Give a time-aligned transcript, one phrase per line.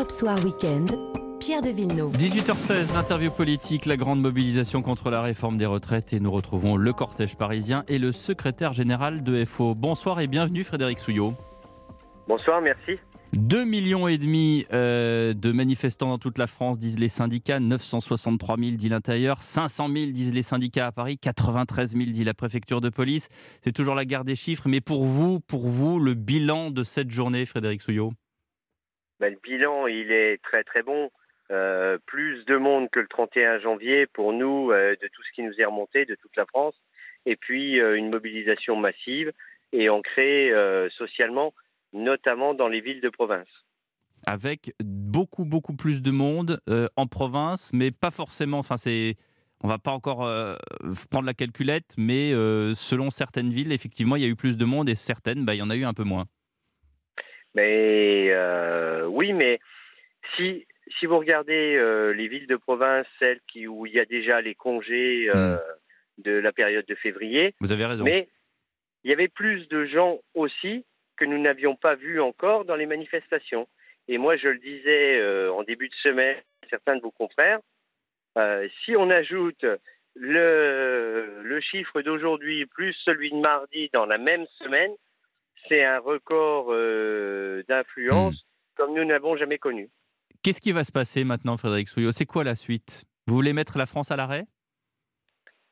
[0.00, 0.98] Europe Soir Weekend,
[1.40, 2.12] Pierre de Villeneuve.
[2.12, 6.94] 18h16, l'interview politique, la grande mobilisation contre la réforme des retraites et nous retrouvons le
[6.94, 9.74] cortège parisien et le secrétaire général de FO.
[9.74, 11.34] Bonsoir et bienvenue Frédéric Souillot.
[12.26, 12.98] Bonsoir, merci.
[13.34, 18.56] 2 millions et demi euh, de manifestants dans toute la France, disent les syndicats, 963
[18.56, 22.80] 000 dit l'intérieur, 500 000 disent les syndicats à Paris, 93 000 dit la préfecture
[22.80, 23.28] de police.
[23.60, 27.10] C'est toujours la guerre des chiffres, mais pour vous, pour vous, le bilan de cette
[27.10, 28.14] journée, Frédéric Souillot?
[29.20, 31.10] Ben, Le bilan, il est très très bon.
[31.50, 35.42] Euh, plus de monde que le 31 janvier pour nous, euh, de tout ce qui
[35.42, 36.74] nous est remonté, de toute la France,
[37.26, 39.32] et puis une mobilisation massive
[39.72, 40.50] et ancrée
[40.96, 41.52] socialement
[41.92, 43.48] notamment dans les villes de province.
[44.26, 48.58] Avec beaucoup, beaucoup plus de monde euh, en province, mais pas forcément.
[48.58, 49.16] Enfin, c'est.
[49.62, 50.56] On va pas encore euh,
[51.10, 54.64] prendre la calculette, mais euh, selon certaines villes, effectivement, il y a eu plus de
[54.64, 56.24] monde et certaines, bah, il y en a eu un peu moins.
[57.54, 58.32] Mais
[59.06, 59.60] oui, mais
[60.36, 60.66] si,
[60.98, 64.54] si vous regardez les villes de province, celles qui, où il y a déjà les
[64.54, 65.58] congés hmm.
[66.18, 67.54] de la période de février.
[67.60, 68.04] Vous avez raison.
[68.04, 68.28] Mais
[69.04, 70.84] il y avait plus de gens aussi
[71.16, 73.68] que nous n'avions pas vu encore dans les manifestations.
[74.08, 76.36] Et moi, je le disais euh, en début de semaine,
[76.68, 77.60] certains de vos confrères,
[78.38, 79.64] euh, si on ajoute
[80.14, 84.92] le, le chiffre d'aujourd'hui plus celui de mardi dans la même semaine,
[85.68, 88.74] c'est un record euh, d'influence hmm.
[88.76, 89.90] comme nous n'avons jamais connu.
[90.42, 92.12] Qu'est-ce qui va se passer maintenant, Frédéric Souillot?
[92.12, 93.04] C'est quoi la suite?
[93.26, 94.46] Vous voulez mettre la France à l'arrêt?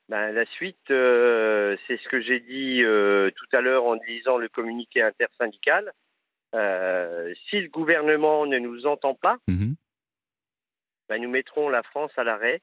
[0.08, 4.38] Ben, la suite, euh, c'est ce que j'ai dit euh, tout à l'heure en lisant
[4.38, 5.92] le communiqué intersyndical.
[6.52, 9.74] Si le gouvernement ne nous entend pas, mhm.
[11.08, 12.62] ben, nous mettrons la France à l'arrêt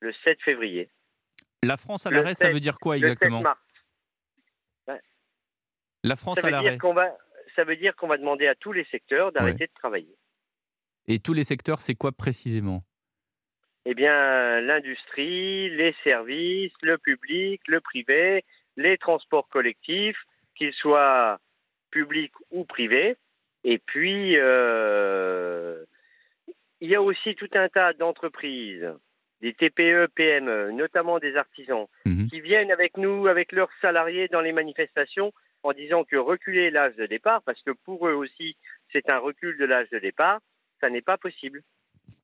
[0.00, 0.88] le 7 février.
[1.62, 3.42] La France à l'arrêt, ça veut dire quoi exactement?
[6.06, 6.78] La France à l'arrêt.
[7.54, 10.14] Ça veut dire qu'on va demander à tous les secteurs d'arrêter de travailler.
[11.08, 12.82] Et tous les secteurs, c'est quoi précisément?
[13.86, 18.44] Eh bien, l'industrie, les services, le public, le privé,
[18.76, 20.18] les transports collectifs,
[20.56, 21.38] qu'ils soient
[21.90, 23.16] publics ou privés.
[23.64, 25.84] Et puis, euh,
[26.80, 28.86] il y a aussi tout un tas d'entreprises,
[29.40, 32.28] des TPE, PME, notamment des artisans, mhm.
[32.28, 35.32] qui viennent avec nous, avec leurs salariés dans les manifestations,
[35.66, 38.56] en disant que reculer l'âge de départ, parce que pour eux aussi,
[38.92, 40.40] c'est un recul de l'âge de départ,
[40.80, 41.62] ça n'est pas possible.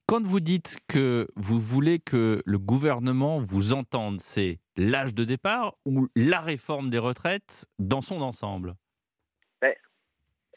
[0.07, 5.75] Quand vous dites que vous voulez que le gouvernement vous entende, c'est l'âge de départ
[5.85, 8.75] ou la réforme des retraites dans son ensemble?
[9.61, 9.75] Ben,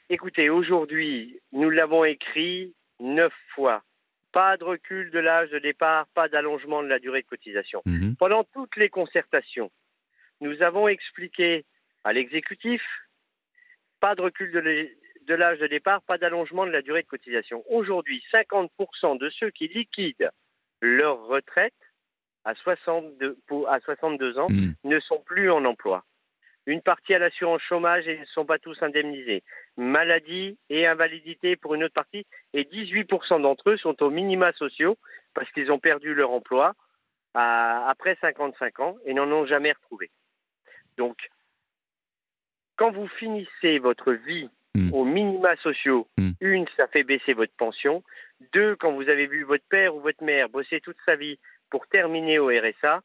[0.10, 3.82] Écoutez, aujourd'hui, nous l'avons écrit neuf fois.
[4.32, 7.82] Pas de recul de l'âge de départ, pas d'allongement de la durée de cotisation.
[7.86, 8.16] Mhm.
[8.18, 9.72] Pendant toutes les concertations,
[10.42, 11.66] nous avons expliqué
[12.06, 12.82] à l'exécutif,
[14.00, 17.64] pas de recul de, l'âge de départ, pas d'allongement de la durée de cotisation.
[17.68, 20.30] Aujourd'hui, 50% de ceux qui liquident
[20.82, 21.74] leur retraite
[22.46, 24.74] à 62, à 62 ans hmm.
[24.84, 26.06] ne sont plus en emploi.
[26.68, 29.44] Une partie à l'assurance chômage et ne sont pas tous indemnisés.
[29.76, 32.26] Maladie et invalidité pour une autre partie.
[32.54, 34.98] Et 18% d'entre eux sont aux minima sociaux
[35.34, 36.74] parce qu'ils ont perdu leur emploi
[37.34, 40.10] après 55 ans et n'en ont jamais retrouvé.
[40.98, 41.18] Donc,
[42.76, 44.94] quand vous finissez votre vie Hmm.
[44.94, 46.06] aux minima sociaux.
[46.18, 46.32] Hmm.
[46.42, 48.04] Une, ça fait baisser votre pension.
[48.52, 51.88] Deux, quand vous avez vu votre père ou votre mère bosser toute sa vie pour
[51.88, 53.02] terminer au RSA,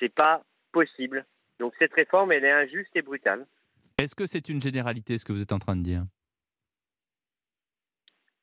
[0.00, 0.42] c'est pas
[0.72, 1.26] possible.
[1.60, 3.46] Donc cette réforme, elle est injuste et brutale.
[3.98, 6.04] Est-ce que c'est une généralité ce que vous êtes en train de dire?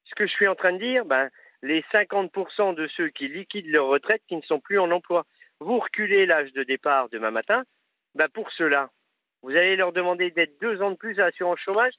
[0.05, 1.31] Ce que je suis en train de dire, ben,
[1.63, 5.25] les 50% de ceux qui liquident leur retraite qui ne sont plus en emploi.
[5.59, 7.63] Vous reculez l'âge de départ demain matin,
[8.13, 8.91] ben pour cela,
[9.41, 11.93] vous allez leur demander d'être deux ans de plus à l'assurance chômage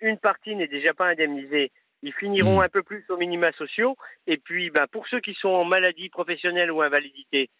[0.00, 1.72] une partie n'est déjà pas indemnisée.
[2.02, 2.64] Ils finiront hmm.
[2.64, 3.96] un peu plus aux minima sociaux.
[4.26, 7.50] Et puis, ben, pour ceux qui sont en maladie professionnelle ou invalidité,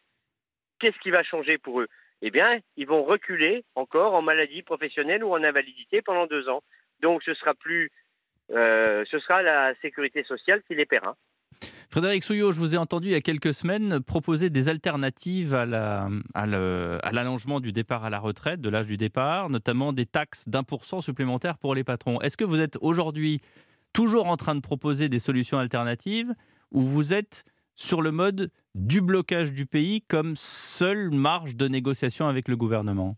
[0.79, 1.89] qu'est-ce qui va changer pour eux?
[2.23, 6.62] Eh bien, ils vont reculer encore en maladie professionnelle ou en invalidité pendant deux ans.
[7.00, 7.91] Donc, ce sera plus,
[8.50, 11.17] euh, ce sera la sécurité sociale qui les paiera.
[11.90, 15.67] Frédéric Souillot, je vous ai entendu il y a quelques semaines proposer des alternatives à,
[17.12, 20.85] l'allongement du départ à la retraite, de l'âge du départ, notamment des taxes d'un pour
[20.85, 22.20] cent supplémentaires pour les patrons.
[22.20, 23.40] Est-ce que vous êtes aujourd'hui
[23.94, 26.35] toujours en train de proposer des solutions alternatives
[26.73, 27.44] ou vous êtes
[27.75, 33.17] sur le mode du blocage du pays comme seule marge de négociation avec le gouvernement?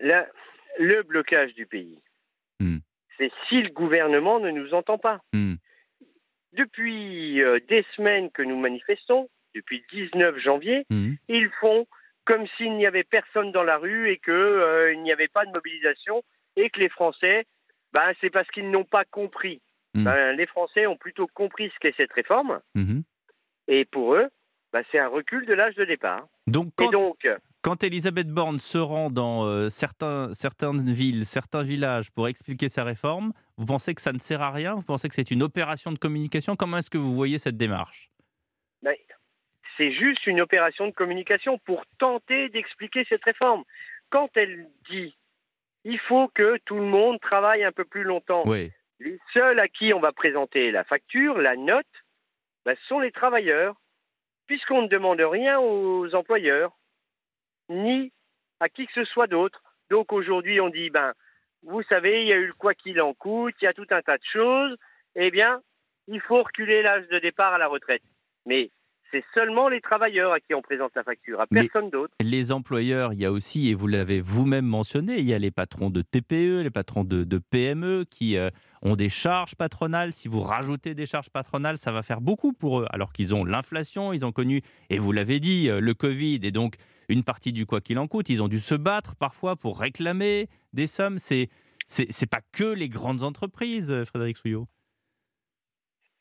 [0.00, 2.02] Le blocage du pays,
[2.58, 2.78] hmm.
[3.16, 5.20] c'est si le gouvernement ne nous entend pas.
[5.32, 5.54] Hmm.
[6.52, 11.16] Depuis euh, des semaines que nous manifestons, depuis le 19 janvier, mhm.
[11.28, 11.86] ils font
[12.24, 15.52] comme s'il n'y avait personne dans la rue et qu'il euh, n'y avait pas de
[15.52, 16.22] mobilisation
[16.56, 17.46] et que les Français,
[17.92, 19.62] ben, c'est parce qu'ils n'ont pas compris.
[19.94, 20.04] hmm.
[20.04, 22.60] ben, les Français ont plutôt compris ce qu'est cette réforme.
[22.74, 23.04] Mhm.
[23.68, 24.28] Et pour eux,
[24.72, 26.26] ben, c'est un recul de l'âge de départ.
[26.46, 27.26] Donc, quand, donc,
[27.66, 32.84] quand Elisabeth Borne se rend dans euh, certains, certaines villes, certains villages pour expliquer sa
[32.84, 34.76] réforme, vous pensez que ça ne sert à rien?
[34.76, 36.54] Vous pensez que c'est une opération de communication?
[36.54, 38.08] Comment est-ce que vous voyez cette démarche?
[38.82, 38.94] Ben,
[39.76, 43.64] C'est juste une opération de communication pour tenter d'expliquer cette réforme.
[44.10, 45.16] Quand elle dit
[45.82, 48.44] il faut que tout le monde travaille un peu plus longtemps.
[49.00, 51.84] Les seuls à qui on va présenter la facture, la note,
[52.64, 53.74] ben, ce sont les travailleurs,
[54.46, 56.75] puisqu'on ne demande rien aux employeurs,
[57.68, 58.12] ni
[58.60, 59.62] à qui que ce soit d'autre.
[59.90, 61.12] Donc aujourd'hui, on dit, ben,
[61.62, 63.86] vous savez, il y a eu le quoi qu'il en coûte, il y a tout
[63.90, 64.76] un tas de choses,
[65.14, 65.60] eh bien,
[66.08, 68.02] il faut reculer l'âge de départ à la retraite.
[68.46, 68.70] Mais
[69.10, 72.12] c'est seulement les travailleurs à qui on présente la facture, à personne d'autre.
[72.20, 75.50] Les employeurs, il y a aussi, et vous l'avez vous-même mentionné, il y a les
[75.50, 78.50] patrons de TPE, les patrons de, PME qui euh,
[78.82, 80.12] ont des charges patronales.
[80.12, 83.44] Si vous rajoutez des charges patronales, ça va faire beaucoup pour eux, alors qu'ils ont
[83.44, 86.74] l'inflation, ils ont connu, et vous l'avez dit, euh, le Covid, et donc
[87.08, 88.28] une partie du quoi qu'il en coûte.
[88.28, 91.18] Ils ont dû se battre parfois pour réclamer des sommes.
[91.18, 91.48] C'est
[91.88, 94.66] c'est pas que les grandes entreprises, euh, Frédéric Souillot.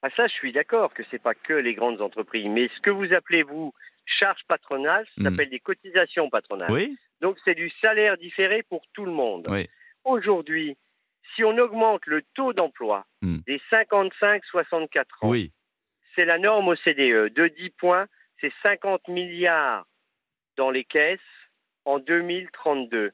[0.04, 2.92] Ah ça, je suis d'accord que c'est pas que les grandes entreprises, mais ce que
[2.92, 3.74] vous appelez vous
[4.06, 5.24] charge patronale, ça hmm.
[5.24, 6.72] s'appelle des cotisations patronales.
[6.72, 6.96] Oui.
[7.22, 9.48] Donc c'est du salaire différé pour tout le monde.
[10.04, 10.78] Aujourd'hui,
[11.36, 13.40] si on augmente le taux d'emploi hmm.
[13.48, 15.52] des 55-64 ans, oui.
[16.16, 18.06] c'est la norme OCDE de 10 points,
[18.40, 19.88] c'est 50 milliards
[20.57, 21.19] dans les caisses
[21.86, 23.12] en 2032.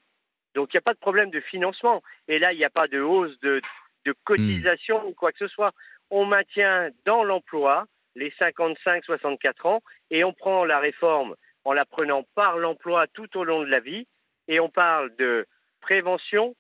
[0.56, 2.02] Donc il n'y a pas de problème de financement.
[2.28, 3.62] Et là, il n'y a pas de hausse de,
[4.06, 5.74] de cotisation ou quoi que ce soit
[6.12, 7.86] on maintient dans l'emploi
[8.16, 13.44] les 55-64 ans et on prend la réforme en la prenant par l'emploi tout au
[13.44, 14.06] long de la vie
[14.48, 15.48] et on parle de
[15.80, 16.56] prévention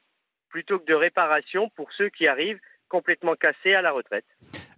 [0.50, 4.25] plutôt que de réparation pour ceux qui arrivent complètement cassés à la retraite.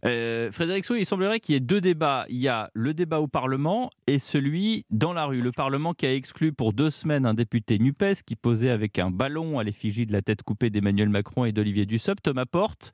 [0.06, 2.26] Euh, Frédéric Sou, il semblerait qu'il y ait deux débats.
[2.28, 5.42] Il y a le débat au Parlement et celui dans la rue.
[5.42, 9.12] Le Parlement qui a exclu pour deux semaines un député NUPES qui posait avec un
[9.12, 12.92] ballon à l'effigie de la tête coupée d'Emmanuel Macron et d'Olivier Dussopt, Thomas Porte.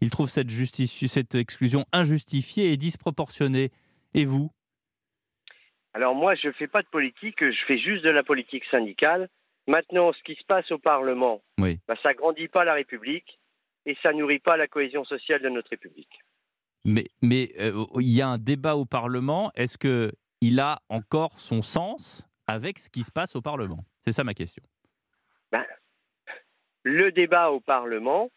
[0.00, 3.70] Il trouve cette, cette exclusion injustifiée et disproportionnée.
[4.14, 4.50] Et vous?
[5.94, 9.28] Alors moi, je ne fais pas de politique, je fais juste de la politique syndicale.
[9.66, 11.78] Maintenant, ce qui se passe au Parlement, oui.
[11.86, 13.38] bah, ça grandit pas la République
[13.84, 16.20] et ça nourrit pas la cohésion sociale de notre République.
[16.88, 19.52] Mais, mais euh, il y a un débat au Parlement.
[19.54, 23.84] Est-ce que il a encore son sens avec ce qui se passe au Parlement?
[24.00, 24.62] C'est ça ma question.
[25.52, 25.64] Ben,
[26.84, 28.30] le débat au Parlement,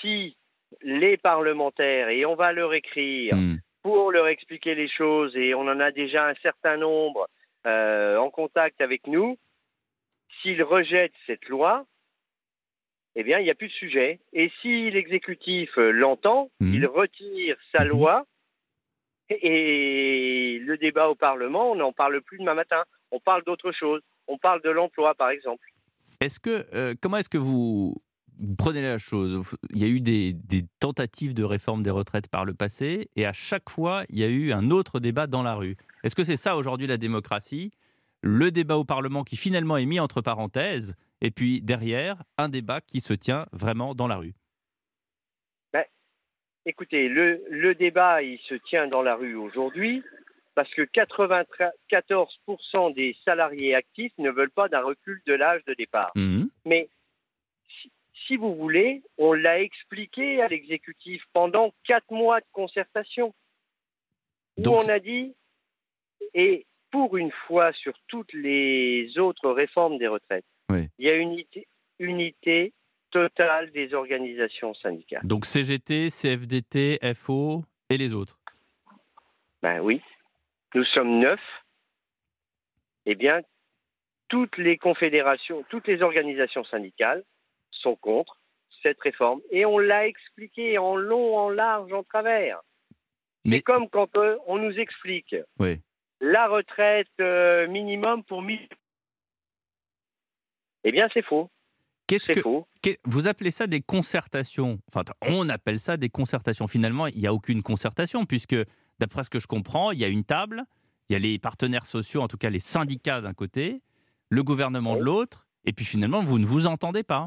[0.00, 0.36] si
[0.82, 3.58] les parlementaires, et on va leur écrire hmm.
[3.82, 7.28] pour leur expliquer les choses, et on en a déjà un certain nombre
[7.66, 9.38] euh, en contact avec nous,
[10.42, 11.86] s'ils rejettent cette loi,
[13.16, 14.20] eh bien, il n'y a plus de sujet.
[14.32, 16.74] Et si l'exécutif l'entend, hmm.
[16.74, 17.88] il retire sa hmm.
[17.88, 18.26] loi,
[19.30, 22.84] et le débat au Parlement, on n'en parle plus demain matin.
[23.10, 24.00] On parle d'autre chose.
[24.28, 25.66] On parle de l'emploi, par exemple.
[26.20, 27.96] Est-ce que, euh, comment est-ce que vous
[28.56, 29.42] prenez la chose?
[29.70, 30.36] Il y a eu des,
[30.78, 34.28] tentatives de réforme des retraites par le passé, et à chaque fois, il y a
[34.28, 35.76] eu un autre débat dans la rue.
[36.04, 37.72] Est-ce que c'est ça aujourd'hui la démocratie?
[38.22, 42.80] Le débat au Parlement qui finalement est mis entre parenthèses, et puis derrière, un débat
[42.80, 44.34] qui se tient vraiment dans la rue
[45.72, 45.84] ben,
[46.64, 50.02] Écoutez, le, le débat, il se tient dans la rue aujourd'hui
[50.54, 56.12] parce que 94% des salariés actifs ne veulent pas d'un recul de l'âge de départ.
[56.14, 56.44] Mmh.
[56.64, 56.88] Mais
[58.26, 63.34] si vous voulez, on l'a expliqué à l'exécutif pendant quatre mois de concertation,
[64.56, 65.34] où on a dit,
[66.32, 71.42] et pour une fois sur toutes les autres réformes des retraites, il y a une
[71.98, 72.72] unité,
[73.10, 75.22] totale des organisations syndicales.
[75.24, 78.38] Donc CGT, CFDT, FO et les autres
[79.62, 80.02] Ben oui,
[80.74, 81.40] nous sommes neuf.
[83.06, 83.40] Eh bien,
[84.28, 87.22] toutes les confédérations, toutes les organisations syndicales
[87.70, 88.38] sont contre
[88.82, 89.40] cette réforme.
[89.50, 92.60] Et on l'a expliqué en long, en large, en travers.
[93.44, 93.56] Mais...
[93.56, 95.36] C'est comme quand euh, on nous explique
[96.20, 98.68] la retraite euh, minimum pour 1000.
[100.86, 101.50] Eh bien, c'est faux.
[102.06, 102.68] Qu'est-ce que faux.
[103.04, 106.68] vous appelez ça des concertations Enfin, on appelle ça des concertations.
[106.68, 108.54] Finalement, il n'y a aucune concertation puisque,
[109.00, 110.62] d'après ce que je comprends, il y a une table,
[111.08, 113.82] il y a les partenaires sociaux, en tout cas les syndicats d'un côté,
[114.28, 117.26] le gouvernement de l'autre, et puis finalement, vous ne vous entendez pas.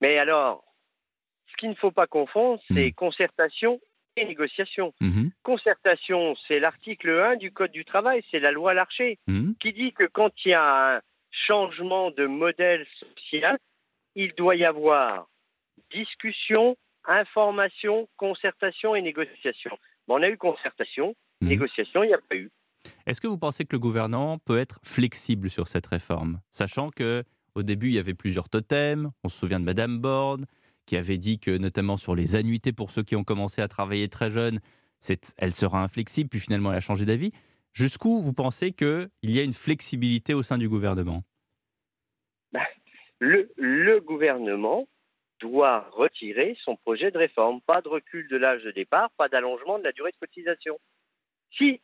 [0.00, 0.64] Mais alors,
[1.52, 2.94] ce qu'il ne faut pas confondre, c'est hmm.
[2.94, 3.80] concertation
[4.16, 4.92] et négociation.
[5.00, 5.28] Hmm.
[5.44, 9.52] Concertation, c'est l'article 1 du Code du travail, c'est la loi Larcher, hmm.
[9.60, 11.00] qui dit que quand il y a un
[11.30, 13.58] changement de modèle social,
[14.14, 15.28] il doit y avoir
[15.92, 19.78] discussion, information, concertation et négociation.
[20.08, 21.48] on a eu concertation, mhm.
[21.48, 22.50] négociation, il n'y a pas eu.
[23.06, 27.24] Est-ce que vous pensez que le gouvernement peut être flexible sur cette réforme, sachant que
[27.54, 30.46] au début il y avait plusieurs totems, on se souvient de Madame Borne
[30.86, 34.08] qui avait dit que notamment sur les annuités pour ceux qui ont commencé à travailler
[34.08, 34.60] très jeunes,
[35.36, 37.30] elle sera inflexible, puis finalement elle a changé d'avis.
[37.72, 41.22] Jusqu'où vous pensez qu'il y a une flexibilité au sein du gouvernement?
[42.52, 42.66] Bah,
[43.18, 44.88] le, le gouvernement
[45.40, 47.60] doit retirer son projet de réforme.
[47.62, 50.78] Pas de recul de l'âge de départ, pas d'allongement de la durée de cotisation.
[51.56, 51.80] Si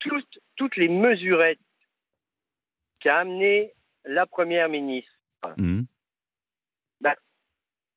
[0.00, 1.58] toutes, toutes les mesurettes
[3.00, 3.72] qu'a amené
[4.04, 5.10] la Première ministre,
[5.56, 5.82] mmh.
[7.00, 7.16] bah,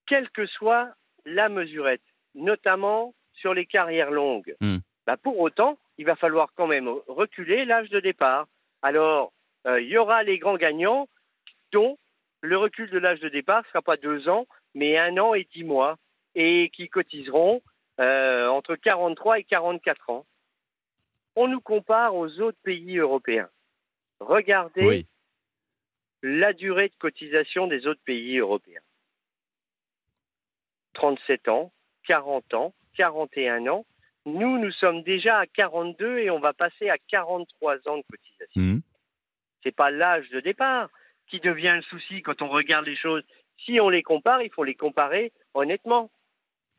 [0.06, 0.94] quelle que soit
[1.26, 2.04] la mesurette,
[2.36, 4.78] notamment sur les carrières longues, mmh.
[5.06, 8.48] bah, pour autant, il va falloir quand même reculer l'âge de départ.
[8.82, 9.34] Alors,
[9.66, 11.08] euh, il y aura les grands gagnants
[11.72, 11.98] dont
[12.42, 15.48] le recul de l'âge de départ ne sera pas deux ans, mais un an et
[15.54, 15.98] dix mois,
[16.36, 17.62] et qui cotiseront
[18.00, 20.26] euh, entre 43 et 44 ans.
[21.36, 23.50] On nous compare aux autres pays européens.
[24.20, 25.06] Regardez
[26.24, 28.82] la durée de cotisation des autres pays européens.
[30.94, 31.72] 37 ans,
[32.08, 33.86] 40 ans, 41 ans.
[34.28, 38.62] Nous, nous sommes déjà à 42 et on va passer à 43 ans de cotisation.
[38.62, 38.82] Mmh.
[39.64, 40.90] Ce n'est pas l'âge de départ,
[41.30, 43.24] qui devient le souci quand on regarde les choses.
[43.66, 46.12] Si on les compare, il faut les comparer honnêtement.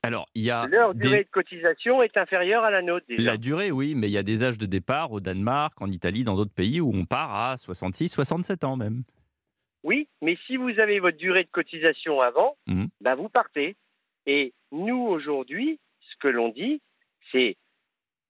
[0.03, 3.07] Alors, il y a Leur durée de cotisation est inférieure à la nôtre.
[3.09, 6.25] La durée, oui, mais il y a des âges de départ au Danemark, en Italie,
[6.25, 9.05] dans d'autres pays où on part à 66, 67 ans même.
[9.85, 12.85] Oui, mais si vous avez votre durée de cotisation avant, mmh.
[13.01, 13.75] bah, vous partez.
[14.27, 16.83] Et nous, aujourd'hui, ce que l'on dit,
[17.33, 17.57] c'est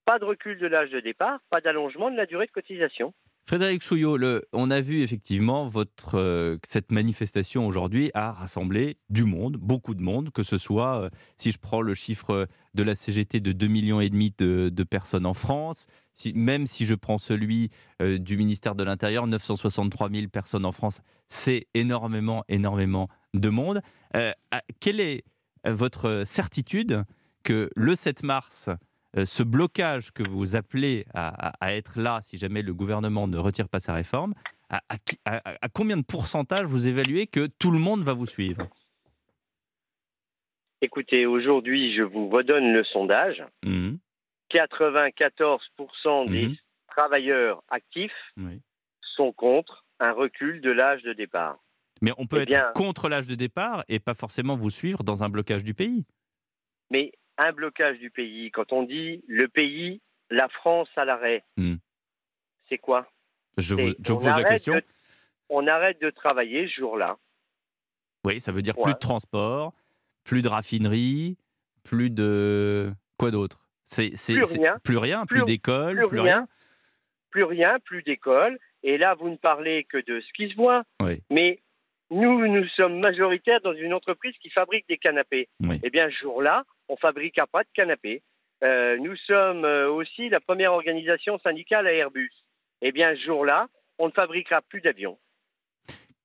[0.04, 3.12] pas de recul de l'âge de départ, pas d'allongement de la durée de cotisation.
[3.48, 4.18] Frédéric Souillot,
[4.52, 5.70] on a vu effectivement
[6.12, 11.10] euh, cette manifestation aujourd'hui a rassemblé du monde, beaucoup de monde, que ce soit, euh,
[11.38, 15.24] si je prends le chiffre de la CGT de 2,5 millions et demi de, personnes
[15.24, 15.86] en France,
[16.34, 17.70] même si je prends celui
[18.02, 23.80] euh, du ministère de l'Intérieur, 963 000 personnes en France, c'est énormément, énormément de monde.
[24.78, 25.24] quelle est
[25.64, 27.02] votre certitude
[27.44, 28.68] que le 7 mars,
[29.14, 33.80] ce blocage que vous appelez à, être là si jamais le gouvernement ne retire pas
[33.80, 34.34] sa réforme,
[34.70, 34.80] à,
[35.72, 38.68] combien de pourcentage vous évaluez que tout le monde va vous suivre?
[40.80, 43.44] Écoutez, aujourd'hui, je vous redonne le sondage.
[43.64, 46.30] 94% mmh.
[46.30, 46.56] des mmh.
[46.88, 48.12] travailleurs actifs
[49.16, 51.58] sont contre un recul de l'âge de départ.
[52.00, 55.24] Mais on peut eh être contre l'âge de départ et pas forcément vous suivre dans
[55.24, 56.04] un blocage du pays.
[56.90, 61.76] Mais un blocage du pays, quand on dit le pays, la France à l'arrêt, hmm.
[62.68, 63.10] c'est quoi?
[63.56, 64.80] Je vous, pose la question.
[65.48, 67.16] on arrête de travailler ce jour-là.
[68.24, 69.72] Oui, ça veut dire plus de transport,
[70.24, 71.38] plus de raffinerie,
[71.82, 72.92] plus de.
[73.18, 73.68] Quoi d'autre?
[73.84, 76.46] C'est, plus, rien, plus rien, plus, d'école, plus, rien.
[77.30, 78.58] Plus rien, plus d'école.
[78.82, 80.84] Et là, vous ne parlez que de ce qui se voit.
[81.30, 81.62] Mais
[82.10, 85.48] nous, nous sommes majoritaires dans une entreprise qui fabrique des canapés.
[85.82, 88.22] Eh bien, ce jour-là, on fabriquera pas de canapés.
[88.64, 92.32] Euh, nous sommes euh, aussi la première organisation syndicale à Airbus.
[92.82, 93.68] Eh bien, ce jour-là,
[93.98, 95.18] on ne fabriquera plus d'avions.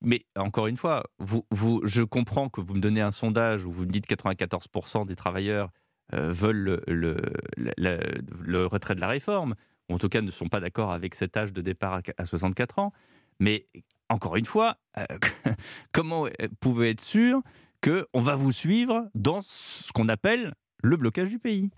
[0.01, 3.91] Mais encore une fois, je comprends que vous me donnez un sondage où vous me
[3.91, 5.69] dites que 94% des travailleurs
[6.13, 9.55] euh, veulent le, retrait de la réforme,
[9.87, 12.79] ou en tout cas ne sont pas d'accord avec cet âge de départ à 64
[12.79, 12.91] ans.
[13.39, 13.67] Mais
[14.09, 14.75] encore une fois,
[15.93, 16.27] comment
[16.59, 17.41] pouvez être sûr
[17.83, 21.69] qu'on va vous suivre dans ce qu'on appelle le blocage du pays.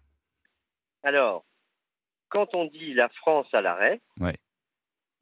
[1.03, 1.45] Alors,
[2.29, 4.31] quand on dit la France à l'arrêt, vous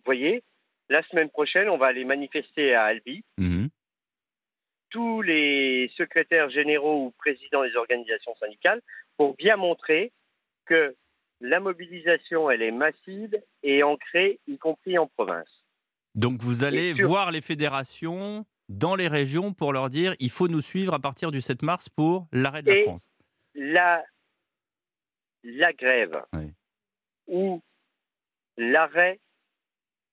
[0.06, 0.44] voyez,
[0.90, 3.24] la semaine prochaine, on va aller manifester à Albi.
[3.38, 3.70] Mhm.
[4.90, 8.82] Tous les secrétaires généraux ou présidents des organisations syndicales
[9.18, 10.12] pour bien montrer
[10.66, 10.96] que
[11.42, 15.50] la mobilisation, elle est massive et ancrée, y compris en province.
[16.16, 20.62] Donc vous allez voir les fédérations dans les régions pour leur dire il faut nous
[20.62, 23.10] suivre à partir du 7 mars pour l'arrêt de la France
[23.55, 24.03] la,
[25.43, 26.22] la grève
[27.27, 27.62] ou
[28.58, 29.20] l'arrêt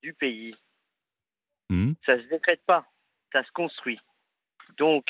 [0.02, 0.54] du pays,
[1.68, 1.92] hmm.
[2.06, 2.86] ça ne se décrète pas,
[3.32, 3.98] ça se construit.
[4.78, 5.04] Donc,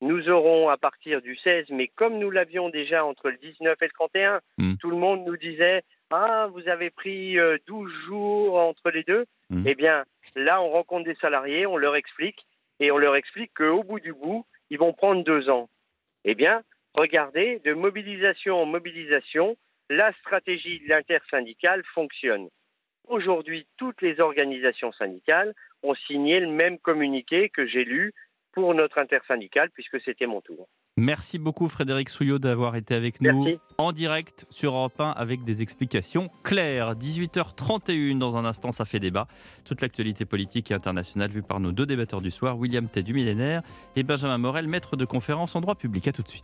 [0.00, 3.84] nous aurons à partir du 16, mais comme nous l'avions déjà entre le 19 et
[3.84, 4.76] le 31, hmm.
[4.76, 9.26] tout le monde nous disait Ah, vous avez pris 12 euh, jours entre les deux.
[9.50, 9.64] Hmm.
[9.66, 12.44] Eh bien, là, on rencontre des salariés, on leur explique
[12.80, 15.68] et on leur explique qu'au bout du bout, ils vont prendre deux ans.
[16.24, 16.62] Eh bien,
[16.94, 19.56] regardez, de mobilisation en mobilisation,
[19.90, 22.48] la stratégie de l'intersyndicale fonctionne.
[23.06, 28.14] Aujourd'hui, toutes les organisations syndicales ont signé le même communiqué que j'ai lu
[28.52, 30.68] pour notre intersyndicale, puisque c'était mon tour.
[30.96, 35.60] Merci beaucoup Frédéric Souillot d'avoir été avec nous en direct sur Europe 1 avec des
[35.60, 36.94] explications claires.
[36.94, 39.26] 18h31 dans un instant, ça fait débat.
[39.64, 43.12] Toute l'actualité politique et internationale vue par nos deux débatteurs du soir, William T du
[43.12, 43.62] millénaire
[43.96, 46.06] et Benjamin Morel, maître de conférence en droit public.
[46.06, 46.42] À tout de suite.